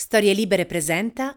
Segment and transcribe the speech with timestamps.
[0.00, 1.36] Storie Libere presenta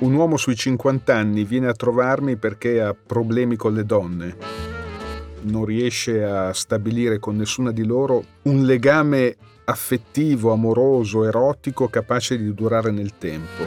[0.00, 4.36] Un uomo sui 50 anni viene a trovarmi perché ha problemi con le donne.
[5.42, 12.52] Non riesce a stabilire con nessuna di loro un legame affettivo, amoroso, erotico capace di
[12.52, 13.62] durare nel tempo.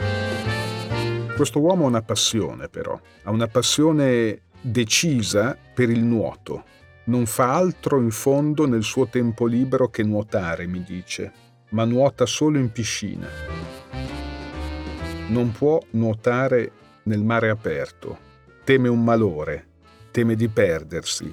[1.34, 6.64] Questo uomo ha una passione però, ha una passione decisa per il nuoto.
[7.04, 12.26] Non fa altro in fondo nel suo tempo libero che nuotare, mi dice ma nuota
[12.26, 13.28] solo in piscina.
[15.28, 16.72] Non può nuotare
[17.04, 18.30] nel mare aperto.
[18.64, 19.66] Teme un malore,
[20.10, 21.32] teme di perdersi,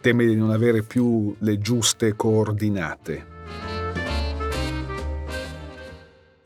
[0.00, 3.26] teme di non avere più le giuste coordinate.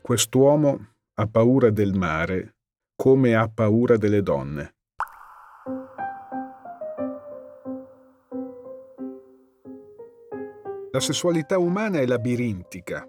[0.01, 2.55] Quest'uomo ha paura del mare
[2.95, 4.73] come ha paura delle donne.
[10.91, 13.05] La sessualità umana è labirintica,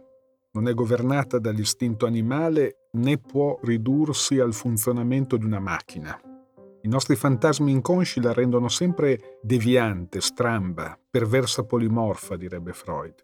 [0.57, 6.19] non è governata dall'istinto animale né può ridursi al funzionamento di una macchina.
[6.81, 13.15] I nostri fantasmi inconsci la rendono sempre deviante, stramba, perversa polimorfa, direbbe Freud.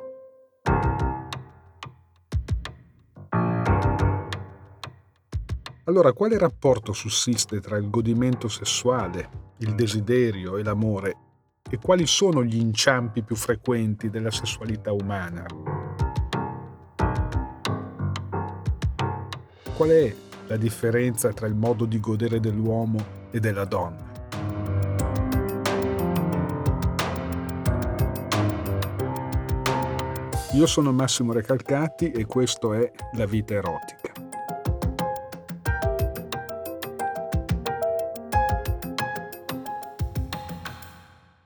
[5.84, 11.16] Allora, quale rapporto sussiste tra il godimento sessuale, il desiderio e l'amore?
[11.70, 15.81] E quali sono gli inciampi più frequenti della sessualità umana?
[19.74, 20.14] Qual è
[20.48, 24.10] la differenza tra il modo di godere dell'uomo e della donna?
[30.52, 34.12] Io sono Massimo Recalcati e questo è La vita erotica.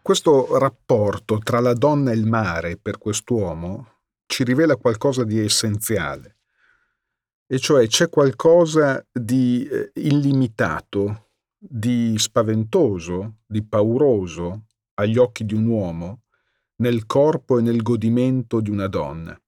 [0.02, 3.86] Questo rapporto tra la donna e il mare per quest'uomo
[4.26, 6.35] ci rivela qualcosa di essenziale
[7.46, 15.66] e cioè c'è qualcosa di eh, illimitato, di spaventoso, di pauroso agli occhi di un
[15.66, 16.22] uomo
[16.76, 19.38] nel corpo e nel godimento di una donna.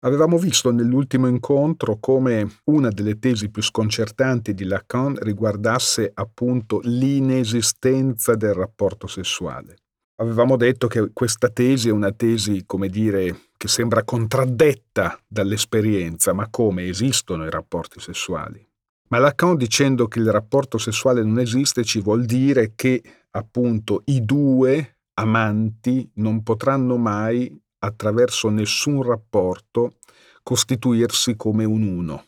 [0.00, 8.36] Avevamo visto nell'ultimo incontro come una delle tesi più sconcertanti di Lacan riguardasse appunto l'inesistenza
[8.36, 9.76] del rapporto sessuale.
[10.20, 16.48] Avevamo detto che questa tesi è una tesi, come dire, che sembra contraddetta dall'esperienza, ma
[16.48, 18.66] come esistono i rapporti sessuali.
[19.08, 23.02] Ma Lacan dicendo che il rapporto sessuale non esiste ci vuol dire che
[23.32, 29.96] appunto i due amanti non potranno mai attraverso nessun rapporto
[30.42, 32.26] costituirsi come un uno.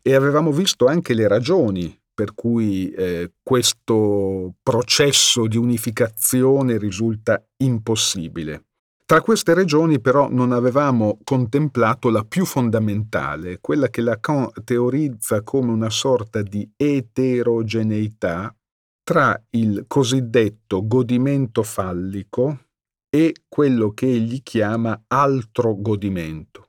[0.00, 8.64] E avevamo visto anche le ragioni per cui eh, questo processo di unificazione risulta impossibile.
[9.12, 15.70] Tra queste regioni però non avevamo contemplato la più fondamentale, quella che Lacan teorizza come
[15.70, 18.56] una sorta di eterogeneità
[19.04, 22.68] tra il cosiddetto godimento fallico
[23.14, 26.61] e quello che egli chiama altro godimento.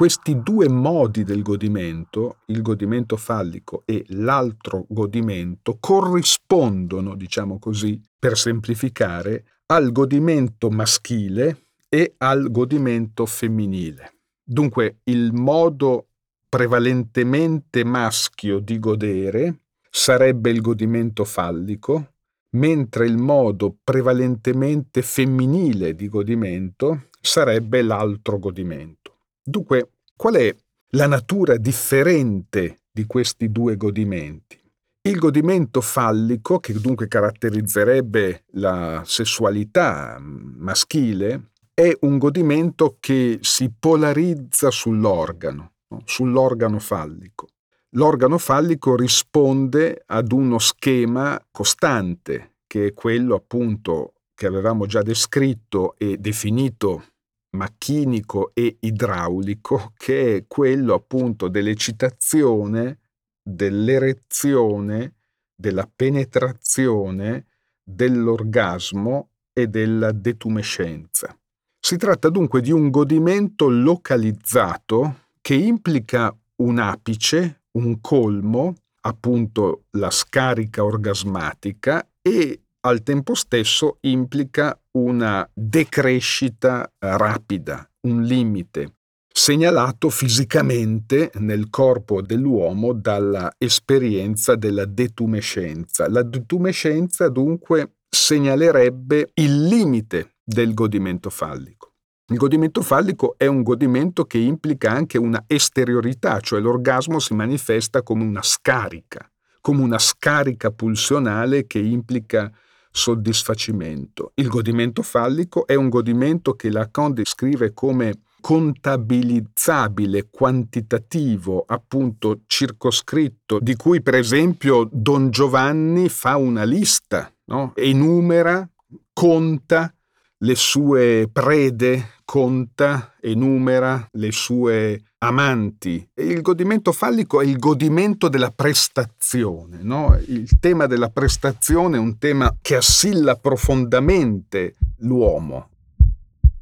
[0.00, 8.38] Questi due modi del godimento, il godimento fallico e l'altro godimento, corrispondono, diciamo così, per
[8.38, 14.20] semplificare, al godimento maschile e al godimento femminile.
[14.42, 16.06] Dunque il modo
[16.48, 22.14] prevalentemente maschio di godere sarebbe il godimento fallico,
[22.52, 28.99] mentre il modo prevalentemente femminile di godimento sarebbe l'altro godimento.
[29.42, 30.54] Dunque, qual è
[30.90, 34.58] la natura differente di questi due godimenti?
[35.02, 44.70] Il godimento fallico, che dunque caratterizzerebbe la sessualità maschile, è un godimento che si polarizza
[44.70, 46.02] sull'organo, no?
[46.04, 47.46] sull'organo fallico.
[47.94, 55.94] L'organo fallico risponde ad uno schema costante, che è quello appunto che avevamo già descritto
[55.96, 57.04] e definito
[57.50, 62.98] macchinico e idraulico, che è quello appunto dell'eccitazione
[63.42, 65.14] dell'erezione,
[65.54, 67.46] della penetrazione,
[67.82, 71.36] dell'orgasmo e della detumescenza.
[71.78, 80.10] Si tratta dunque di un godimento localizzato che implica un apice, un colmo, appunto la
[80.10, 88.94] scarica orgasmatica e al tempo stesso implica una decrescita rapida, un limite,
[89.32, 96.08] segnalato fisicamente nel corpo dell'uomo dalla esperienza della detumescenza.
[96.08, 101.92] La detumescenza dunque segnalerebbe il limite del godimento fallico.
[102.30, 108.02] Il godimento fallico è un godimento che implica anche una esteriorità, cioè l'orgasmo si manifesta
[108.02, 109.28] come una scarica,
[109.60, 112.50] come una scarica pulsionale che implica
[112.90, 114.32] soddisfacimento.
[114.34, 123.76] Il godimento fallico è un godimento che Lacan descrive come contabilizzabile, quantitativo, appunto circoscritto, di
[123.76, 127.72] cui per esempio Don Giovanni fa una lista, no?
[127.76, 128.68] enumera,
[129.12, 129.94] conta
[130.42, 136.08] le sue prede, conta, enumera le sue amanti.
[136.14, 139.78] Il godimento fallico è il godimento della prestazione.
[139.82, 140.16] No?
[140.28, 145.70] Il tema della prestazione è un tema che assilla profondamente l'uomo.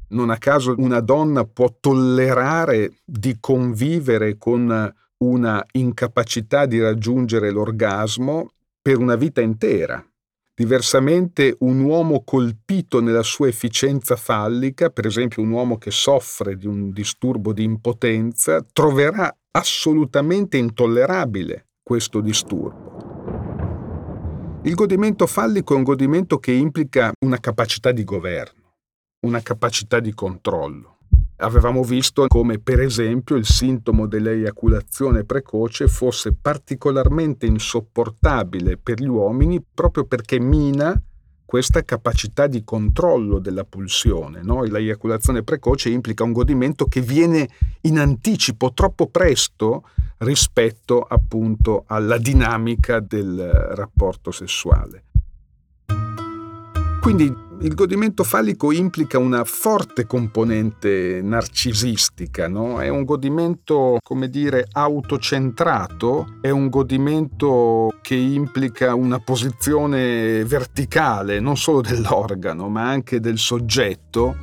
[0.07, 8.53] Non a caso una donna può tollerare di convivere con una incapacità di raggiungere l'orgasmo
[8.81, 10.03] per una vita intera.
[10.59, 16.67] Diversamente un uomo colpito nella sua efficienza fallica, per esempio un uomo che soffre di
[16.67, 24.59] un disturbo di impotenza, troverà assolutamente intollerabile questo disturbo.
[24.63, 28.73] Il godimento fallico è un godimento che implica una capacità di governo,
[29.25, 30.98] una capacità di controllo.
[31.41, 39.63] Avevamo visto come per esempio il sintomo dell'eiaculazione precoce fosse particolarmente insopportabile per gli uomini
[39.73, 41.01] proprio perché mina
[41.49, 44.41] questa capacità di controllo della pulsione.
[44.43, 44.63] No?
[44.63, 47.49] L'eiaculazione precoce implica un godimento che viene
[47.81, 49.85] in anticipo troppo presto
[50.17, 55.05] rispetto appunto alla dinamica del rapporto sessuale.
[57.01, 62.79] Quindi il godimento fallico implica una forte componente narcisistica, no?
[62.79, 71.57] È un godimento, come dire, autocentrato, è un godimento che implica una posizione verticale, non
[71.57, 74.35] solo dell'organo, ma anche del soggetto.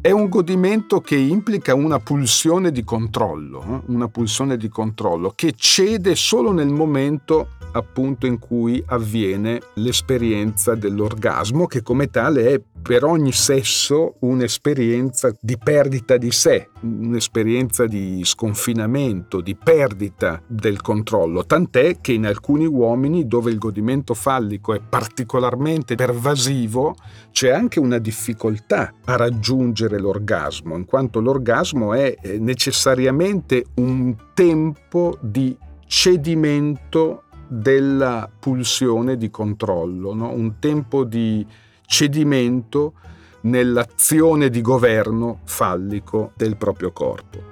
[0.00, 3.92] È un godimento che implica una pulsione di controllo, eh?
[3.92, 11.66] una pulsione di controllo che cede solo nel momento appunto in cui avviene l'esperienza dell'orgasmo
[11.66, 19.40] che come tale è per ogni sesso un'esperienza di perdita di sé, un'esperienza di sconfinamento,
[19.40, 25.94] di perdita del controllo, tant'è che in alcuni uomini dove il godimento fallico è particolarmente
[25.94, 26.94] pervasivo
[27.32, 35.16] c'è anche una difficoltà a raggiungere l'orgasmo, in quanto l'orgasmo è eh, necessariamente un tempo
[35.22, 35.56] di
[35.86, 37.23] cedimento
[37.60, 40.32] della pulsione di controllo, no?
[40.32, 41.46] un tempo di
[41.86, 42.94] cedimento
[43.42, 47.42] nell'azione di governo fallico del proprio corpo.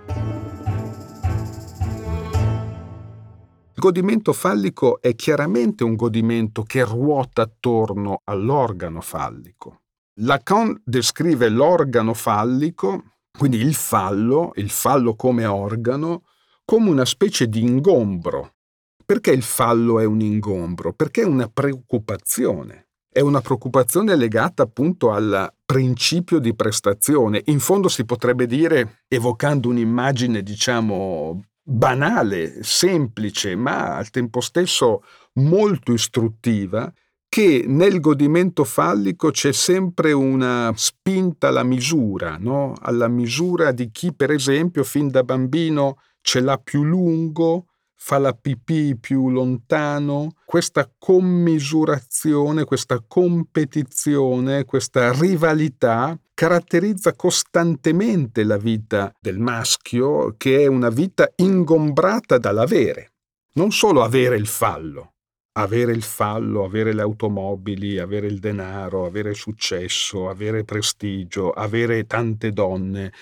[3.75, 9.83] Il godimento fallico è chiaramente un godimento che ruota attorno all'organo fallico.
[10.21, 13.03] Lacan descrive l'organo fallico,
[13.37, 16.25] quindi il fallo, il fallo come organo,
[16.65, 18.55] come una specie di ingombro
[19.05, 20.93] perché il fallo è un ingombro?
[20.93, 22.89] Perché è una preoccupazione.
[23.13, 27.43] È una preoccupazione legata appunto al principio di prestazione.
[27.47, 35.03] In fondo si potrebbe dire, evocando un'immagine, diciamo, banale, semplice, ma al tempo stesso
[35.35, 36.93] molto istruttiva,
[37.29, 42.75] che nel godimento fallico c'è sempre una spinta alla misura, no?
[42.79, 47.69] alla misura di chi per esempio fin da bambino ce l'ha più lungo,
[48.05, 59.13] fa la pipì più lontano, questa commisurazione, questa competizione, questa rivalità caratterizza costantemente la vita
[59.21, 63.13] del maschio, che è una vita ingombrata dall'avere.
[63.53, 65.13] Non solo avere il fallo,
[65.53, 72.51] avere il fallo, avere le automobili, avere il denaro, avere successo, avere prestigio, avere tante
[72.51, 73.13] donne.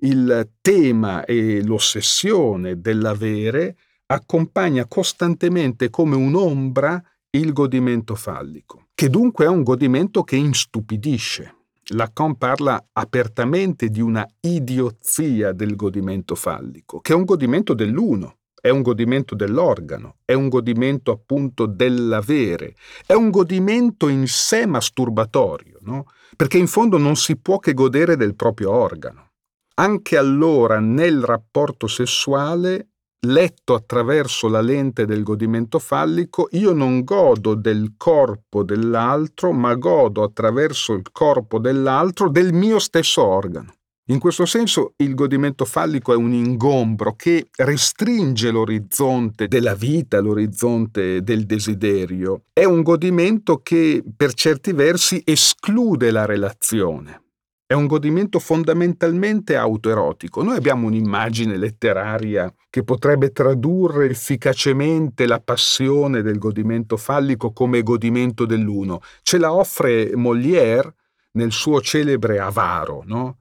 [0.00, 3.76] Il tema e l'ossessione dell'avere
[4.12, 7.00] accompagna costantemente come un'ombra
[7.30, 11.54] il godimento fallico, che dunque è un godimento che instupidisce.
[11.92, 18.68] Lacan parla apertamente di una idiozia del godimento fallico, che è un godimento dell'uno, è
[18.68, 22.74] un godimento dell'organo, è un godimento appunto dell'avere,
[23.06, 26.06] è un godimento in sé masturbatorio, no?
[26.36, 29.28] perché in fondo non si può che godere del proprio organo.
[29.74, 32.90] Anche allora nel rapporto sessuale
[33.26, 40.22] letto attraverso la lente del godimento fallico, io non godo del corpo dell'altro, ma godo
[40.22, 43.74] attraverso il corpo dell'altro del mio stesso organo.
[44.10, 51.22] In questo senso il godimento fallico è un ingombro che restringe l'orizzonte della vita, l'orizzonte
[51.22, 52.42] del desiderio.
[52.52, 57.22] È un godimento che per certi versi esclude la relazione.
[57.70, 60.42] È un godimento fondamentalmente autoerotico.
[60.42, 68.44] Noi abbiamo un'immagine letteraria che potrebbe tradurre efficacemente la passione del godimento fallico come godimento
[68.44, 68.98] dell'uno.
[69.22, 70.92] Ce la offre Molière
[71.34, 73.36] nel suo celebre Avaro, no?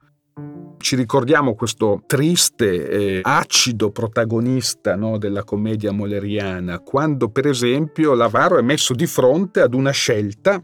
[0.78, 8.60] Ci ricordiamo questo triste e acido protagonista no, della commedia moleriana, quando per esempio l'avaro
[8.60, 10.64] è messo di fronte ad una scelta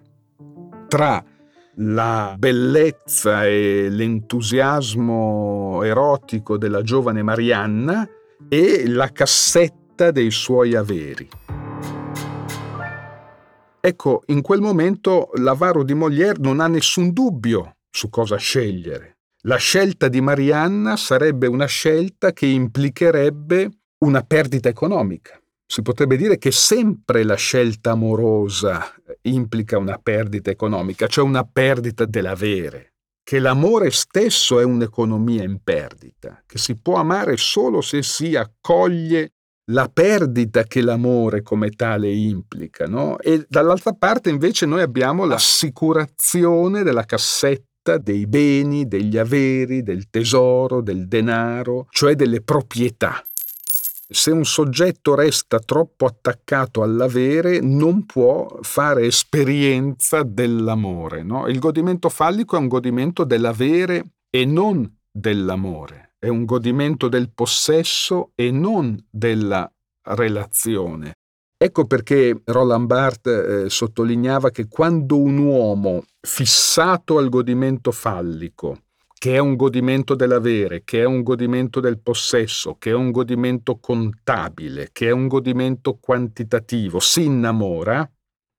[0.88, 1.24] tra
[1.78, 8.08] la bellezza e l'entusiasmo erotico della giovane Marianna
[8.48, 11.28] e la cassetta dei suoi averi.
[13.82, 19.18] Ecco, in quel momento l'avaro di Molière non ha nessun dubbio su cosa scegliere.
[19.44, 25.40] La scelta di Marianna sarebbe una scelta che implicherebbe una perdita economica.
[25.68, 32.06] Si potrebbe dire che sempre la scelta amorosa implica una perdita economica, cioè una perdita
[32.06, 32.94] dell'avere,
[33.24, 39.32] che l'amore stesso è un'economia in perdita, che si può amare solo se si accoglie
[39.72, 43.18] la perdita che l'amore come tale implica, no?
[43.18, 50.82] E dall'altra parte invece noi abbiamo l'assicurazione della cassetta dei beni, degli averi, del tesoro,
[50.82, 53.26] del denaro, cioè delle proprietà
[54.08, 61.24] se un soggetto resta troppo attaccato all'avere non può fare esperienza dell'amore.
[61.24, 61.48] No?
[61.48, 68.32] Il godimento fallico è un godimento dell'avere e non dell'amore, è un godimento del possesso
[68.36, 69.70] e non della
[70.10, 71.14] relazione.
[71.58, 78.80] Ecco perché Roland Barthes eh, sottolineava che quando un uomo fissato al godimento fallico
[79.26, 83.80] che è un godimento dell'avere, che è un godimento del possesso, che è un godimento
[83.80, 88.08] contabile, che è un godimento quantitativo, si innamora,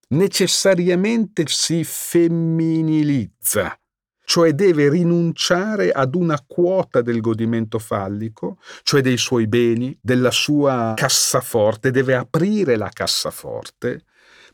[0.09, 3.79] necessariamente si femminilizza,
[4.25, 10.95] cioè deve rinunciare ad una quota del godimento fallico, cioè dei suoi beni, della sua
[10.97, 14.03] cassaforte, deve aprire la cassaforte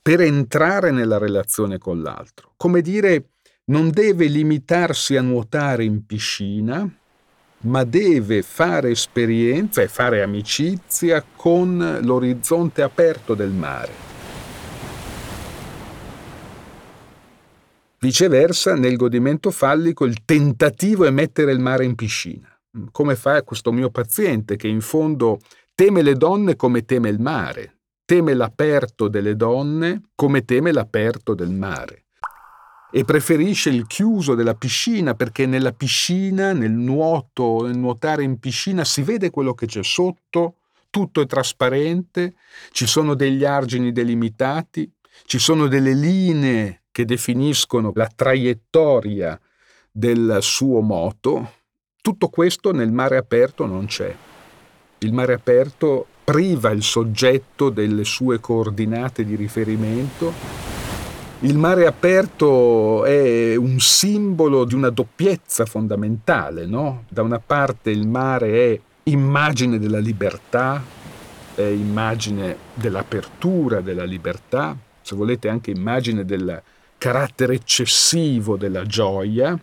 [0.03, 2.53] per entrare nella relazione con l'altro.
[2.59, 3.29] Come dire,
[3.65, 6.89] non deve limitarsi a nuotare in piscina,
[7.65, 14.11] ma deve fare esperienza e fare amicizia con l'orizzonte aperto del mare.
[18.01, 22.49] Viceversa, nel godimento fallico il tentativo è mettere il mare in piscina,
[22.91, 25.39] come fa questo mio paziente che in fondo
[25.73, 31.51] teme le donne come teme il mare, teme l'aperto delle donne come teme l'aperto del
[31.51, 32.03] mare
[32.95, 38.85] e preferisce il chiuso della piscina perché nella piscina, nel nuoto, nel nuotare in piscina
[38.85, 40.57] si vede quello che c'è sotto,
[40.91, 42.35] tutto è trasparente,
[42.71, 44.93] ci sono degli argini delimitati,
[45.25, 49.41] ci sono delle linee che definiscono la traiettoria
[49.91, 51.53] del suo moto.
[52.03, 54.15] Tutto questo nel mare aperto non c'è.
[54.99, 60.72] Il mare aperto priva il soggetto delle sue coordinate di riferimento
[61.45, 67.05] il mare aperto è un simbolo di una doppiezza fondamentale, no?
[67.09, 70.81] Da una parte il mare è immagine della libertà,
[71.55, 76.63] è immagine dell'apertura della libertà, se volete anche immagine del
[76.97, 79.59] carattere eccessivo della gioia,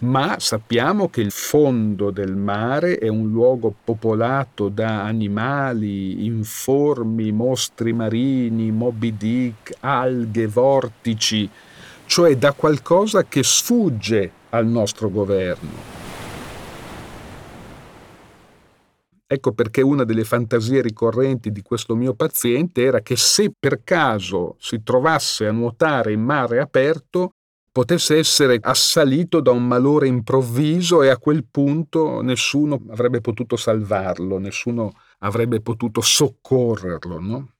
[0.00, 7.94] ma sappiamo che il fondo del mare è un luogo popolato da animali, informi, mostri
[7.94, 11.48] marini, Moby Dick, alghe, vortici,
[12.04, 15.94] cioè da qualcosa che sfugge al nostro governo.
[19.28, 24.54] Ecco perché una delle fantasie ricorrenti di questo mio paziente era che se per caso
[24.58, 27.32] si trovasse a nuotare in mare aperto,
[27.76, 34.38] potesse essere assalito da un malore improvviso e a quel punto nessuno avrebbe potuto salvarlo,
[34.38, 37.50] nessuno avrebbe potuto soccorrerlo, no?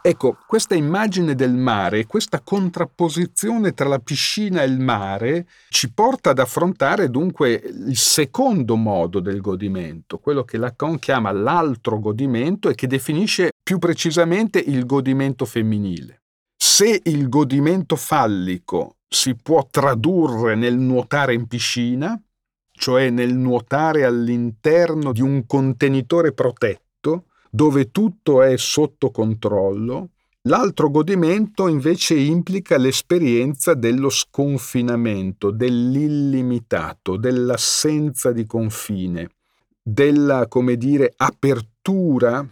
[0.00, 6.30] Ecco, questa immagine del mare, questa contrapposizione tra la piscina e il mare ci porta
[6.30, 12.76] ad affrontare dunque il secondo modo del godimento, quello che Lacan chiama l'altro godimento e
[12.76, 16.20] che definisce più precisamente il godimento femminile.
[16.72, 22.18] Se il godimento fallico si può tradurre nel nuotare in piscina,
[22.70, 30.10] cioè nel nuotare all'interno di un contenitore protetto dove tutto è sotto controllo.
[30.42, 39.28] L'altro godimento invece implica l'esperienza dello sconfinamento, dell'illimitato, dell'assenza di confine,
[39.82, 42.48] della, come dire, apertura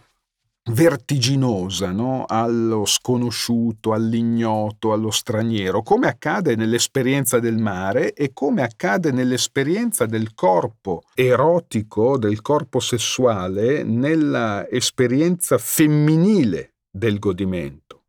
[0.71, 2.25] vertiginosa no?
[2.27, 10.33] allo sconosciuto, all'ignoto, allo straniero, come accade nell'esperienza del mare e come accade nell'esperienza del
[10.33, 18.03] corpo erotico, del corpo sessuale, nella esperienza femminile del godimento.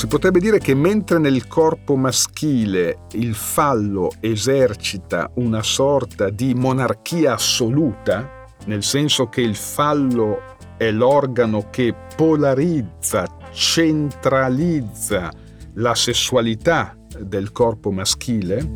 [0.00, 7.34] Si potrebbe dire che mentre nel corpo maschile il fallo esercita una sorta di monarchia
[7.34, 15.30] assoluta, nel senso che il fallo è l'organo che polarizza, centralizza
[15.74, 18.66] la sessualità del corpo maschile,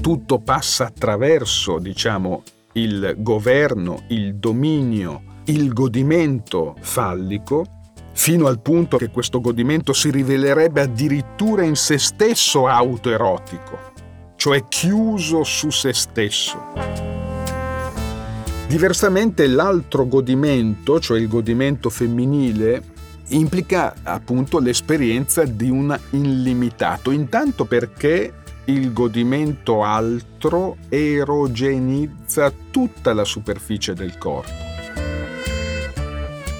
[0.00, 7.66] tutto passa attraverso, diciamo, il governo, il dominio, il godimento fallico,
[8.14, 13.92] fino al punto che questo godimento si rivelerebbe addirittura in se stesso autoerotico,
[14.36, 17.15] cioè chiuso su se stesso.
[18.68, 22.82] Diversamente l'altro godimento, cioè il godimento femminile,
[23.28, 28.32] implica appunto l'esperienza di un illimitato, intanto perché
[28.64, 34.50] il godimento altro erogenizza tutta la superficie del corpo.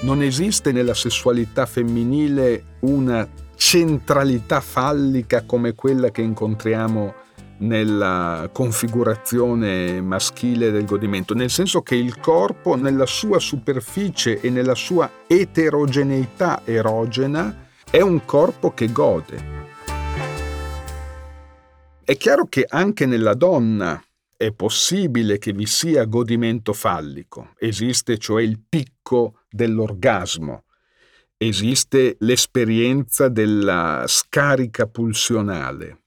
[0.01, 7.13] Non esiste nella sessualità femminile una centralità fallica come quella che incontriamo
[7.59, 14.75] nella configurazione maschile del godimento, nel senso che il corpo nella sua superficie e nella
[14.75, 19.55] sua eterogeneità erogena è un corpo che gode.
[22.03, 24.01] È chiaro che anche nella donna
[24.35, 30.63] è possibile che vi sia godimento fallico, esiste cioè il picco dell'orgasmo,
[31.37, 36.01] esiste l'esperienza della scarica pulsionale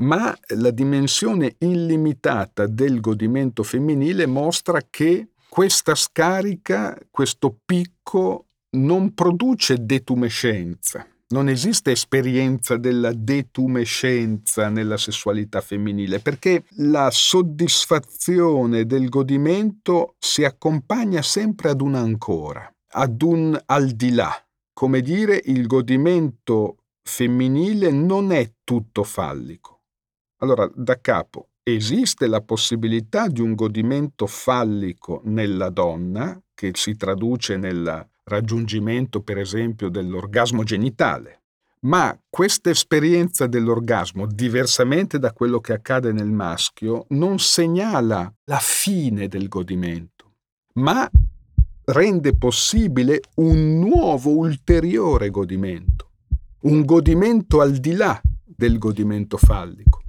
[0.00, 9.84] ma la dimensione illimitata del godimento femminile mostra che questa scarica, questo picco, non produce
[9.84, 11.06] detumescenza.
[11.28, 21.22] Non esiste esperienza della detumescenza nella sessualità femminile, perché la soddisfazione del godimento si accompagna
[21.22, 24.32] sempre ad un ancora, ad un al di là.
[24.72, 29.73] Come dire, il godimento femminile non è tutto fallico
[30.38, 37.56] allora, da capo, esiste la possibilità di un godimento fallico nella donna, che si traduce
[37.56, 41.42] nel raggiungimento, per esempio, dell'orgasmo genitale.
[41.84, 49.28] Ma questa esperienza dell'orgasmo, diversamente da quello che accade nel maschio, non segnala la fine
[49.28, 50.32] del godimento,
[50.74, 51.08] ma
[51.86, 56.12] rende possibile un nuovo, ulteriore godimento,
[56.60, 60.03] un godimento al di là del godimento fallico.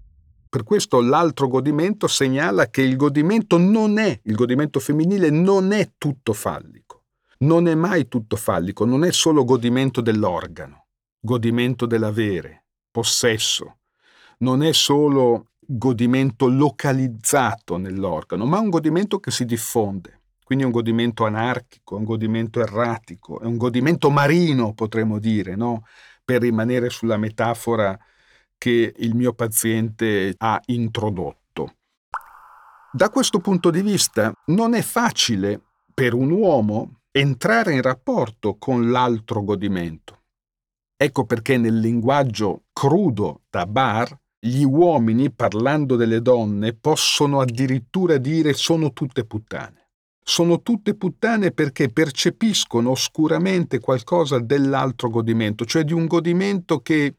[0.55, 5.91] Per questo l'altro godimento segnala che il godimento non è, il godimento femminile non è
[5.97, 7.03] tutto fallico,
[7.39, 10.85] non è mai tutto fallico, non è solo godimento dell'organo,
[11.19, 13.79] godimento dell'avere, possesso,
[14.37, 20.21] non è solo godimento localizzato nell'organo, ma un godimento che si diffonde.
[20.41, 25.57] Quindi è un godimento anarchico, è un godimento erratico, è un godimento marino, potremmo dire,
[25.57, 25.83] no?
[26.23, 27.99] per rimanere sulla metafora
[28.65, 31.75] che il mio paziente ha introdotto.
[32.91, 35.61] Da questo punto di vista non è facile
[35.93, 40.23] per un uomo entrare in rapporto con l'altro godimento.
[40.97, 48.53] Ecco perché nel linguaggio crudo da bar gli uomini, parlando delle donne, possono addirittura dire
[48.53, 49.89] sono tutte puttane.
[50.23, 57.13] Sono tutte puttane perché percepiscono oscuramente qualcosa dell'altro godimento, cioè di un godimento che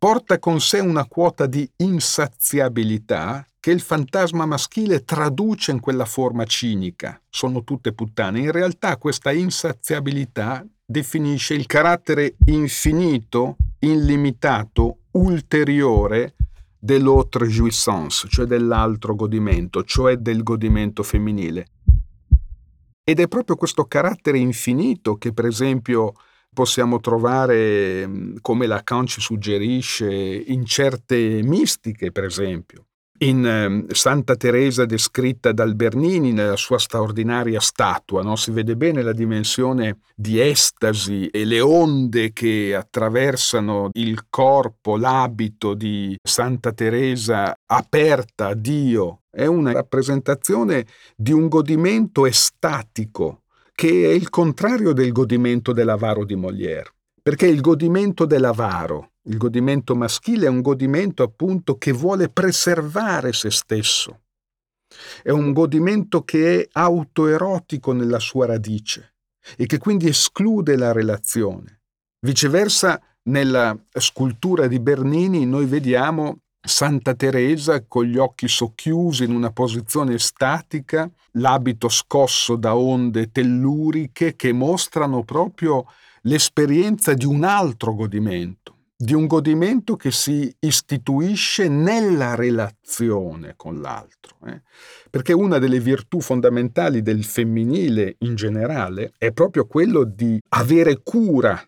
[0.00, 6.46] porta con sé una quota di insaziabilità che il fantasma maschile traduce in quella forma
[6.46, 7.20] cinica.
[7.28, 8.38] Sono tutte puttane.
[8.38, 16.34] In realtà questa insaziabilità definisce il carattere infinito, illimitato, ulteriore
[16.78, 21.66] dell'autre jouissance, cioè dell'altro godimento, cioè del godimento femminile.
[23.04, 26.14] Ed è proprio questo carattere infinito che, per esempio,
[26.52, 32.86] possiamo trovare, mhmm, come Lacan ci suggerisce, in certe mistiche, per esempio.
[33.22, 38.34] In ehm, Santa Teresa descritta dal Bernini nella sua straordinaria statua, no?
[38.34, 45.74] si vede bene la dimensione di estasi e le onde che attraversano il corpo, l'abito
[45.74, 49.20] di Santa Teresa aperta a Dio.
[49.30, 53.39] È una rappresentazione di un godimento estatico
[53.80, 59.96] che è il contrario del godimento dell'avaro di Molière, perché il godimento dell'avaro, il godimento
[59.96, 64.24] maschile è un godimento appunto che vuole preservare se stesso,
[65.22, 69.14] è un godimento che è autoerotico nella sua radice,
[69.56, 71.80] e che quindi esclude la relazione.
[72.20, 79.50] Viceversa, nella scultura di Bernini noi vediamo Santa Teresa con gli occhi socchiusi in una
[79.50, 85.86] posizione statica, l'abito scosso da onde telluriche che mostrano proprio
[86.22, 94.36] l'esperienza di un altro godimento, di un godimento che si istituisce nella relazione con l'altro.
[94.46, 94.60] Eh?
[95.08, 101.58] Perché una delle virtù fondamentali del femminile in generale è proprio quello di avere cura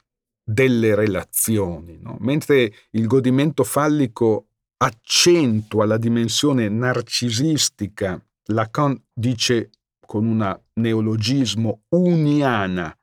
[0.45, 2.17] delle relazioni, no?
[2.21, 4.49] mentre il godimento fallico
[4.83, 9.71] accentua la dimensione narcisistica, Lacan dice
[10.05, 12.95] con un neologismo uniana,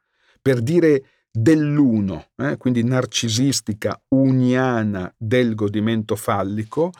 [0.41, 2.57] per dire dell'uno, eh?
[2.57, 6.91] quindi narcisistica, uniana del godimento fallico,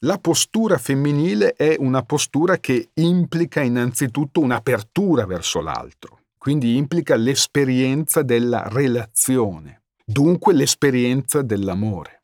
[0.00, 8.22] la postura femminile è una postura che implica innanzitutto un'apertura verso l'altro, quindi implica l'esperienza
[8.22, 12.17] della relazione, dunque l'esperienza dell'amore.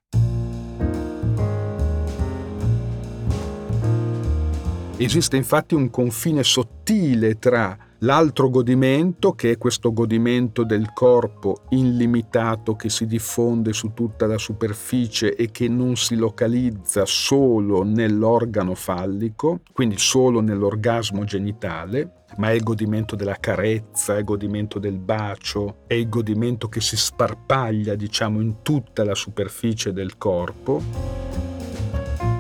[4.97, 12.77] Esiste infatti un confine sottile tra l'altro godimento, che è questo godimento del corpo illimitato
[12.77, 19.63] che si diffonde su tutta la superficie e che non si localizza solo nell'organo fallico,
[19.73, 25.79] quindi solo nell'orgasmo genitale, ma è il godimento della carezza, è il godimento del bacio,
[25.89, 30.81] è il godimento che si sparpaglia, diciamo, in tutta la superficie del corpo,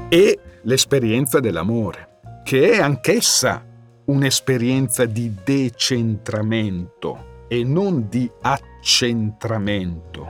[0.08, 2.12] e l'esperienza dell'amore
[2.44, 3.64] che è anch'essa
[4.04, 10.28] un'esperienza di decentramento e non di accentramento.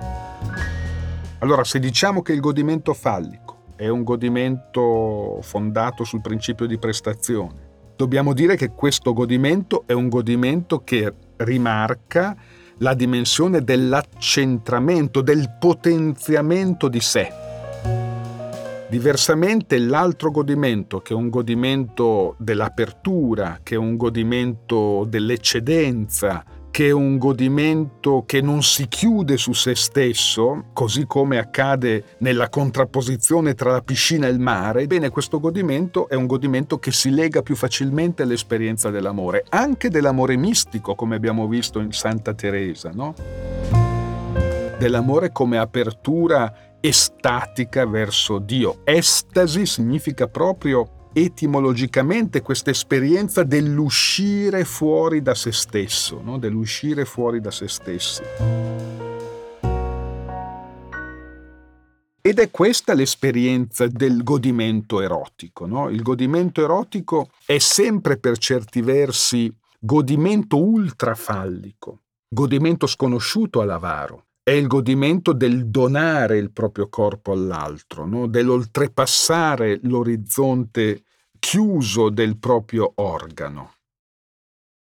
[1.41, 7.73] Allora, se diciamo che il godimento fallico è un godimento fondato sul principio di prestazione,
[7.97, 12.37] dobbiamo dire che questo godimento è un godimento che rimarca
[12.79, 17.44] la dimensione dell'accentramento, del potenziamento di sé.
[18.89, 26.91] Diversamente l'altro godimento, che è un godimento dell'apertura, che è un godimento dell'eccedenza, che è
[26.91, 33.71] un godimento che non si chiude su se stesso, così come accade nella contrapposizione tra
[33.71, 37.57] la piscina e il mare, ebbene questo godimento è un godimento che si lega più
[37.57, 43.15] facilmente all'esperienza dell'amore, anche dell'amore mistico, come abbiamo visto in Santa Teresa, no?
[44.77, 48.81] Dell'amore come apertura estatica verso Dio.
[48.85, 56.39] Estasi significa proprio etimologicamente questa esperienza dell'uscire fuori da se stesso, no?
[56.39, 58.23] dell'uscire fuori da se stessi.
[62.21, 65.65] Ed è questa l'esperienza del godimento erotico.
[65.67, 65.89] No?
[65.89, 74.67] Il godimento erotico è sempre per certi versi godimento ultrafallico, godimento sconosciuto all'avaro è il
[74.67, 78.27] godimento del donare il proprio corpo all'altro, no?
[78.27, 81.05] dell'oltrepassare l'orizzonte
[81.39, 83.73] chiuso del proprio organo.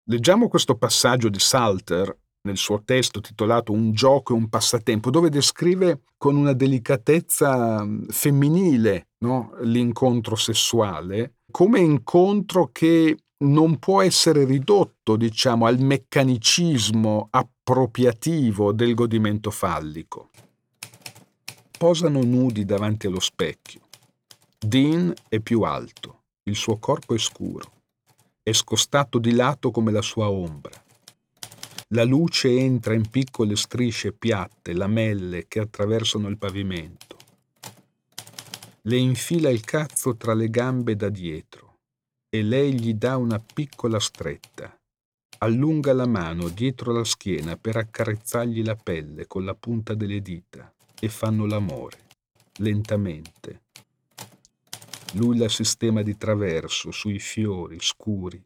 [0.10, 5.30] Leggiamo questo passaggio di Salter nel suo testo titolato Un gioco e un passatempo, dove
[5.30, 9.56] descrive con una delicatezza mm, femminile no?
[9.62, 19.50] l'incontro sessuale come incontro che non può essere ridotto, diciamo, al meccanicismo appropriativo del godimento
[19.50, 20.30] fallico.
[21.78, 23.82] Posano nudi davanti allo specchio.
[24.58, 27.72] Dean è più alto, il suo corpo è scuro,
[28.44, 30.84] è scostato di lato come la sua ombra.
[31.94, 37.16] La luce entra in piccole strisce piatte, lamelle che attraversano il pavimento.
[38.82, 41.69] Le infila il cazzo tra le gambe da dietro
[42.32, 44.78] e lei gli dà una piccola stretta.
[45.40, 50.72] Allunga la mano dietro la schiena per accarezzargli la pelle con la punta delle dita
[51.00, 51.98] e fanno l'amore,
[52.58, 53.62] lentamente.
[55.14, 58.44] Lui la sistema di traverso sui fiori scuri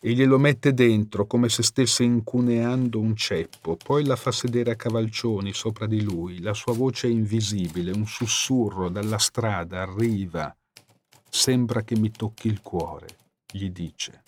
[0.00, 4.76] e glielo mette dentro come se stesse incuneando un ceppo, poi la fa sedere a
[4.76, 10.54] cavalcioni sopra di lui, la sua voce è invisibile, un sussurro dalla strada arriva
[11.28, 13.06] Sembra che mi tocchi il cuore,
[13.50, 14.22] gli dice.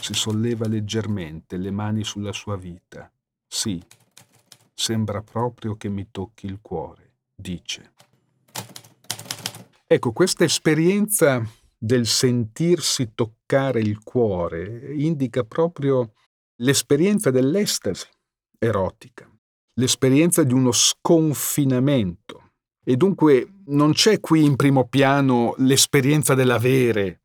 [0.00, 3.10] Si solleva leggermente, le mani sulla sua vita.
[3.46, 3.82] Sì,
[4.74, 7.92] sembra proprio che mi tocchi il cuore, dice.
[9.86, 11.42] Ecco, questa esperienza
[11.78, 16.12] del sentirsi toccare il cuore indica proprio
[16.56, 18.08] l'esperienza dell'estasi
[18.58, 19.30] erotica,
[19.74, 22.45] l'esperienza di uno sconfinamento,
[22.88, 27.22] e dunque non c'è qui in primo piano l'esperienza dell'avere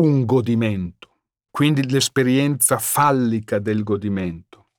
[0.00, 1.18] un godimento,
[1.50, 4.70] quindi l'esperienza fallica del godimento,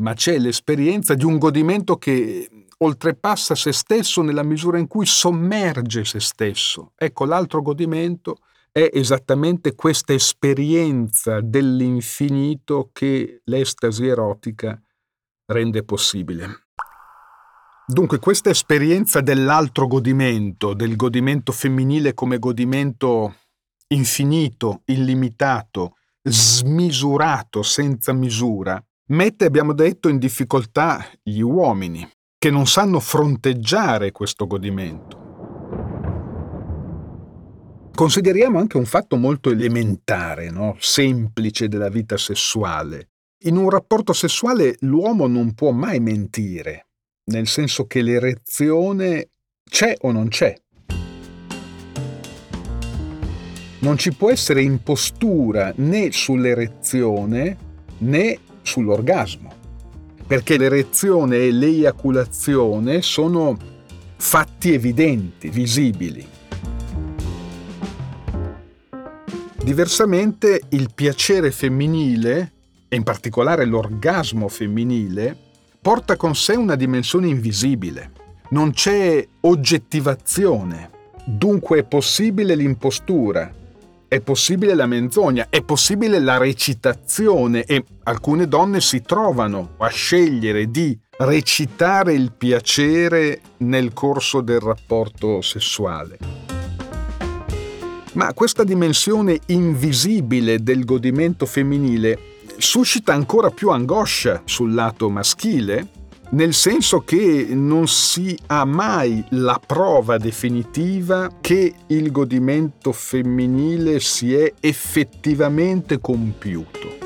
[0.00, 6.04] ma c'è l'esperienza di un godimento che oltrepassa se stesso nella misura in cui sommerge
[6.04, 6.92] se stesso.
[6.96, 8.38] Ecco, l'altro godimento
[8.72, 14.80] è esattamente questa esperienza dell'infinito che l'estasi erotica
[15.46, 16.67] rende possibile.
[17.90, 23.36] Dunque questa esperienza dell'altro godimento, del godimento femminile come godimento
[23.94, 33.00] infinito, illimitato, smisurato, senza misura, mette, abbiamo detto, in difficoltà gli uomini, che non sanno
[33.00, 35.16] fronteggiare questo godimento.
[37.94, 40.76] Consideriamo anche un fatto molto elementare, no?
[40.78, 43.12] semplice della vita sessuale.
[43.44, 46.87] In un rapporto sessuale l'uomo non può mai mentire,
[47.28, 49.30] nel senso che l'erezione
[49.68, 50.54] c'è o non c'è.
[53.80, 57.56] Non ci può essere impostura né sull'erezione
[57.98, 59.52] né sull'orgasmo,
[60.26, 63.56] perché l'erezione e l'eiaculazione sono
[64.16, 66.26] fatti evidenti, visibili.
[69.62, 72.52] Diversamente il piacere femminile,
[72.88, 75.47] e in particolare l'orgasmo femminile,
[75.88, 78.12] porta con sé una dimensione invisibile.
[78.50, 80.90] Non c'è oggettivazione,
[81.24, 83.50] dunque è possibile l'impostura,
[84.06, 90.70] è possibile la menzogna, è possibile la recitazione e alcune donne si trovano a scegliere
[90.70, 96.18] di recitare il piacere nel corso del rapporto sessuale.
[98.12, 105.88] Ma questa dimensione invisibile del godimento femminile suscita ancora più angoscia sul lato maschile,
[106.30, 114.34] nel senso che non si ha mai la prova definitiva che il godimento femminile si
[114.34, 116.98] è effettivamente compiuto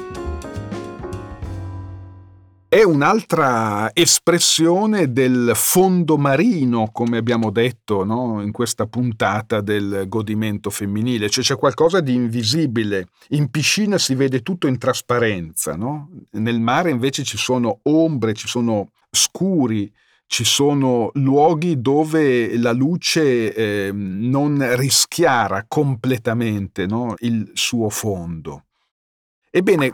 [2.73, 8.41] è un'altra espressione del fondo marino, come abbiamo detto no?
[8.41, 13.09] in questa puntata del godimento femminile, cioè c'è qualcosa di invisibile.
[13.33, 16.09] In piscina si vede tutto in trasparenza, no?
[16.31, 19.93] nel mare invece ci sono ombre, ci sono scuri,
[20.27, 27.17] ci sono luoghi dove la luce eh, non rischiara completamente no?
[27.19, 28.65] il suo fondo.
[29.51, 29.93] Ebbene,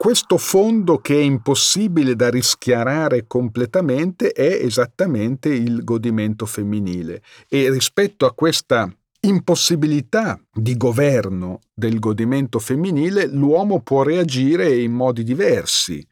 [0.00, 8.24] questo fondo che è impossibile da rischiarare completamente è esattamente il godimento femminile e rispetto
[8.24, 16.02] a questa impossibilità di governo del godimento femminile l'uomo può reagire in modi diversi,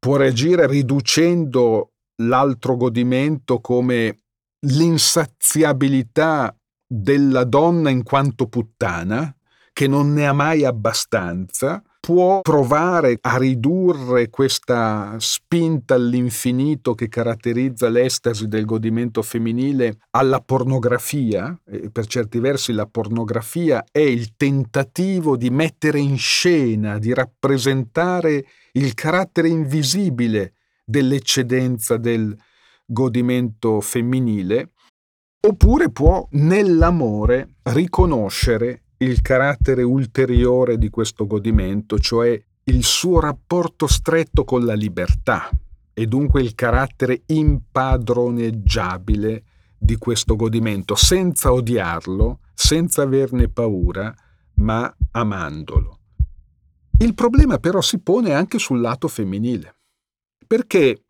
[0.00, 4.18] può reagire riducendo l'altro godimento come
[4.66, 6.52] l'insaziabilità
[6.84, 9.32] della donna in quanto puttana,
[9.72, 17.88] che non ne ha mai abbastanza, può provare a ridurre questa spinta all'infinito che caratterizza
[17.88, 25.36] l'estasi del godimento femminile alla pornografia, e per certi versi la pornografia è il tentativo
[25.36, 32.34] di mettere in scena, di rappresentare il carattere invisibile dell'eccedenza del
[32.86, 34.72] godimento femminile,
[35.46, 44.44] oppure può nell'amore riconoscere il carattere ulteriore di questo godimento, cioè il suo rapporto stretto
[44.44, 45.48] con la libertà
[45.94, 49.44] e dunque il carattere impadroneggiabile
[49.78, 54.14] di questo godimento, senza odiarlo, senza averne paura,
[54.54, 55.98] ma amandolo.
[56.98, 59.76] Il problema però si pone anche sul lato femminile,
[60.46, 61.04] perché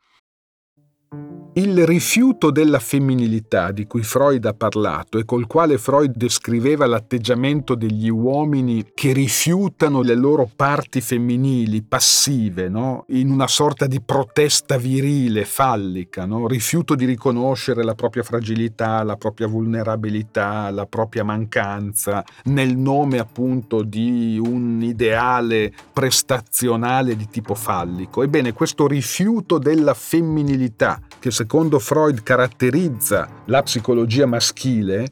[1.59, 7.75] il rifiuto della femminilità di cui Freud ha parlato e col quale Freud descriveva l'atteggiamento
[7.75, 13.07] degli uomini che rifiutano le loro parti femminili passive, no?
[13.09, 16.47] in una sorta di protesta virile, fallica, no?
[16.47, 23.83] rifiuto di riconoscere la propria fragilità, la propria vulnerabilità, la propria mancanza, nel nome appunto
[23.83, 28.23] di un ideale prestazionale di tipo fallico.
[28.23, 35.09] Ebbene, questo rifiuto della femminilità, che secondo secondo Freud caratterizza la psicologia maschile,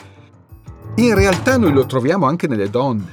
[0.96, 3.10] in realtà noi lo troviamo anche nelle donne.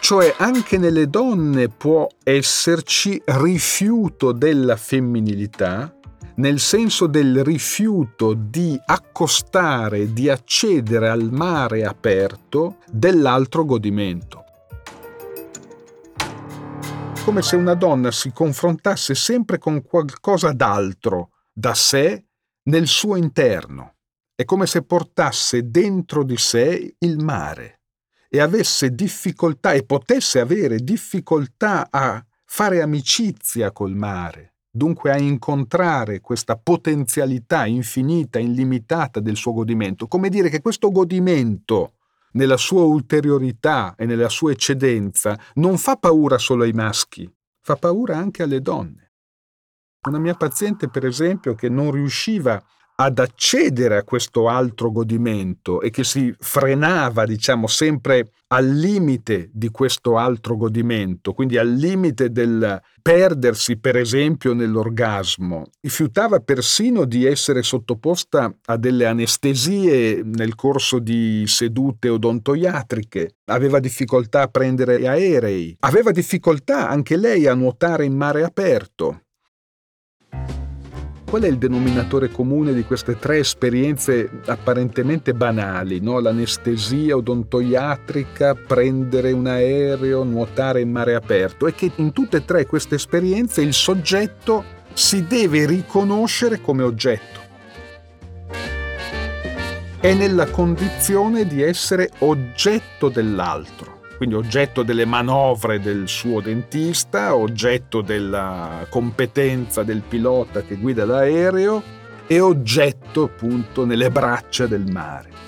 [0.00, 5.94] Cioè anche nelle donne può esserci rifiuto della femminilità,
[6.36, 14.45] nel senso del rifiuto di accostare, di accedere al mare aperto dell'altro godimento
[17.26, 22.26] come se una donna si confrontasse sempre con qualcosa d'altro da sé
[22.66, 23.96] nel suo interno.
[24.32, 27.80] È come se portasse dentro di sé il mare.
[28.28, 36.20] e avesse difficoltà e potesse avere difficoltà a fare amicizia col mare, dunque a incontrare
[36.20, 41.95] questa potenzialità infinita, illimitata del suo godimento, come dire che questo godimento
[42.36, 48.16] nella sua ulteriorità e nella sua eccedenza non fa paura solo ai maschi, fa paura
[48.16, 49.12] anche alle donne.
[50.06, 52.62] Una mia paziente, per esempio, che non riusciva
[52.96, 59.70] ad accedere a questo altro godimento e che si frenava, diciamo, sempre al limite di
[59.70, 65.64] questo altro godimento, quindi al limite del perdersi, per esempio, nell'orgasmo.
[65.80, 74.42] Rifiutava persino di essere sottoposta a delle anestesie nel corso di sedute odontoiatriche, aveva difficoltà
[74.42, 79.20] a prendere aerei, aveva difficoltà anche lei a nuotare in mare aperto.
[81.36, 86.00] Qual è il denominatore comune di queste tre esperienze apparentemente banali?
[86.00, 86.18] No?
[86.18, 91.66] L'anestesia odontoiatrica, prendere un aereo, nuotare in mare aperto.
[91.66, 97.40] È che in tutte e tre queste esperienze il soggetto si deve riconoscere come oggetto.
[100.00, 108.00] È nella condizione di essere oggetto dell'altro quindi oggetto delle manovre del suo dentista, oggetto
[108.00, 111.82] della competenza del pilota che guida l'aereo
[112.26, 115.44] e oggetto appunto nelle braccia del mare.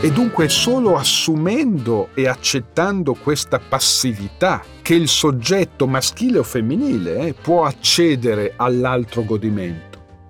[0.00, 7.34] E dunque solo assumendo e accettando questa passività che il soggetto maschile o femminile eh,
[7.34, 9.85] può accedere all'altro godimento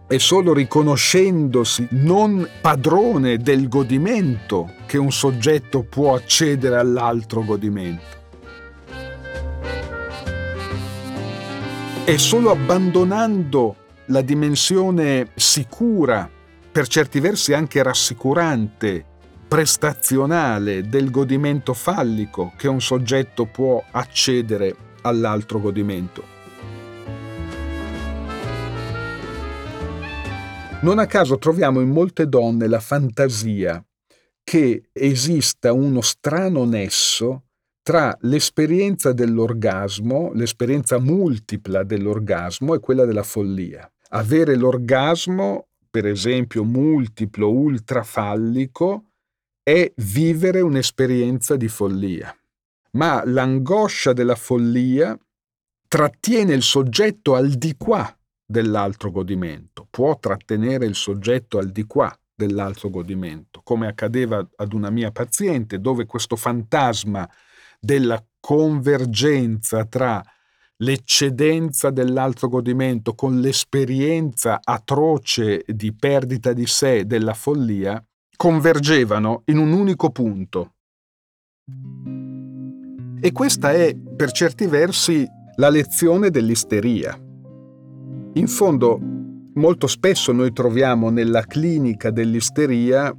[0.09, 8.15] è solo riconoscendosi non padrone del godimento che un soggetto può accedere all'altro godimento.
[12.05, 13.75] È solo abbandonando
[14.07, 16.31] la dimensione sicura,
[16.71, 19.05] per certi versi anche rassicurante,
[19.49, 26.36] prestazionale del godimento fallico che un soggetto può accedere all'altro godimento.
[30.83, 33.85] Non a caso troviamo in molte donne la fantasia
[34.45, 37.47] che esista uno strano nesso
[37.83, 43.91] tra l'esperienza dell'orgasmo, l'esperienza multipla dell'orgasmo e quella della follia.
[44.11, 49.13] Avere l'orgasmo, per esempio multiplo ultrafallico,
[49.63, 52.37] è vivere un'esperienza di follia.
[52.93, 55.19] Ma l'angoscia della follia
[55.89, 58.16] trattiene il soggetto al di qua
[58.47, 64.91] dell'altro godimento, può trattenere il soggetto al di qua dell'altro godimento, come accadeva ad una
[64.91, 67.29] mia paziente, dove questo fantasma
[67.81, 70.23] della convergenza tra
[70.79, 78.03] l'eccedenza dell'altro godimento con l'esperienza atroce di perdita di sé della follia
[78.37, 80.75] convergevano in un unico punto.
[83.19, 87.26] E questa è, per certi versi, la lezione dell'isteria.
[88.37, 89.01] In fondo,
[89.55, 93.11] molto spesso noi troviamo nella clinica dell'isteria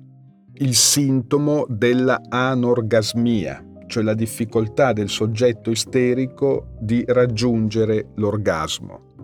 [0.60, 9.16] il sintomo della anorgasmia, cioè la difficoltà del soggetto isterico di raggiungere l'orgasmo.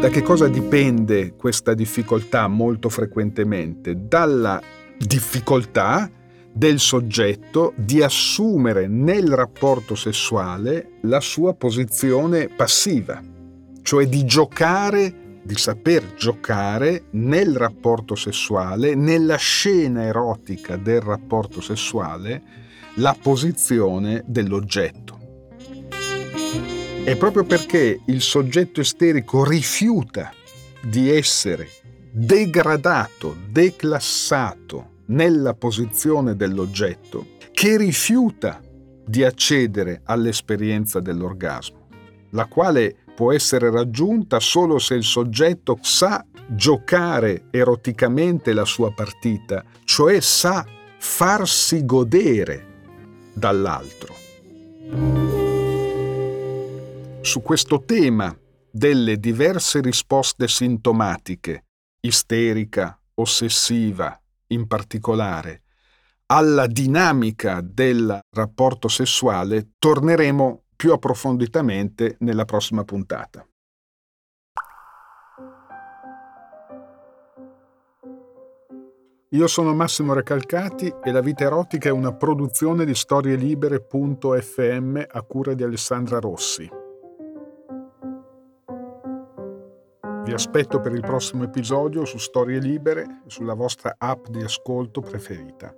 [0.00, 4.06] Da che cosa dipende questa difficoltà molto frequentemente?
[4.06, 4.60] Dalla
[4.98, 6.10] difficoltà
[6.52, 13.36] del soggetto di assumere nel rapporto sessuale la sua posizione passiva
[13.88, 22.42] cioè di giocare, di saper giocare nel rapporto sessuale, nella scena erotica del rapporto sessuale,
[22.96, 25.18] la posizione dell'oggetto.
[27.02, 30.34] È proprio perché il soggetto esterico rifiuta
[30.82, 31.66] di essere
[32.10, 38.60] degradato, declassato nella posizione dell'oggetto, che rifiuta
[39.06, 41.88] di accedere all'esperienza dell'orgasmo,
[42.32, 49.64] la quale può essere raggiunta solo se il soggetto sa giocare eroticamente la sua partita,
[49.82, 50.64] cioè sa
[50.98, 54.14] farsi godere dall'altro.
[57.20, 58.38] Su questo tema
[58.70, 61.64] delle diverse risposte sintomatiche,
[61.98, 64.16] isterica, ossessiva
[64.50, 65.62] in particolare,
[66.26, 73.44] alla dinamica del rapporto sessuale, torneremo più approfonditamente nella prossima puntata.
[79.30, 85.54] Io sono Massimo Recalcati e La vita erotica è una produzione di storielibere.fm a cura
[85.54, 86.70] di Alessandra Rossi.
[90.22, 95.00] Vi aspetto per il prossimo episodio su Storie Libere e sulla vostra app di ascolto
[95.00, 95.74] preferita.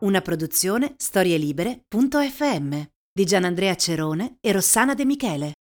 [0.00, 5.56] Una produzione storielibere.fm di Gianandrea Cerone e Rossana De Michele.